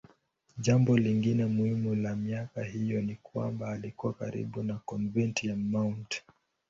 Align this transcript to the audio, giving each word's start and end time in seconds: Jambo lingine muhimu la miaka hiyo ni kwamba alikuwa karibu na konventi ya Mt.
Jambo 0.57 0.97
lingine 0.97 1.45
muhimu 1.45 1.95
la 1.95 2.15
miaka 2.15 2.63
hiyo 2.63 3.01
ni 3.01 3.15
kwamba 3.15 3.69
alikuwa 3.71 4.13
karibu 4.13 4.63
na 4.63 4.75
konventi 4.75 5.47
ya 5.47 5.55
Mt. 5.55 6.23